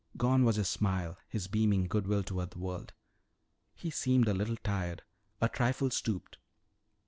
Gone 0.17 0.43
was 0.43 0.55
his 0.55 0.67
smile, 0.67 1.15
his 1.29 1.47
beaming 1.47 1.85
good 1.85 2.07
will 2.07 2.23
toward 2.23 2.49
the 2.49 2.57
world. 2.57 2.91
He 3.75 3.91
seemed 3.91 4.27
a 4.27 4.33
little 4.33 4.55
tired, 4.57 5.03
a 5.39 5.47
trifle 5.47 5.91
stooped. 5.91 6.39